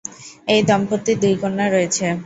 [0.47, 2.05] এই দম্পতির দুই কন্যা রয়েছে।